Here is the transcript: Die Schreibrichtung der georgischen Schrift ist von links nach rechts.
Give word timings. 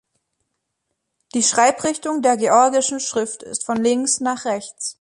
Die 1.35 1.43
Schreibrichtung 1.43 2.23
der 2.23 2.35
georgischen 2.35 2.99
Schrift 2.99 3.43
ist 3.43 3.63
von 3.67 3.77
links 3.77 4.19
nach 4.19 4.45
rechts. 4.45 4.89